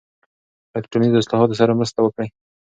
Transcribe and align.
له 0.71 0.79
ټولنیزو 0.91 1.21
اصلاحاتو 1.21 1.59
سره 1.61 1.77
مرسته 1.79 1.99
وکړئ. 2.01 2.27